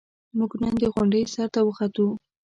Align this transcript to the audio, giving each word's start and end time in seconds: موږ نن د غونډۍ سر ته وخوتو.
موږ 0.37 0.51
نن 0.61 0.73
د 0.81 0.83
غونډۍ 0.93 1.23
سر 1.33 1.47
ته 1.53 1.59
وخوتو. 1.67 2.07